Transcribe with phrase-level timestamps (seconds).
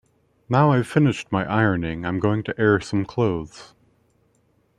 [0.49, 3.75] Now I've finished my ironing, I'm going to air some clothes.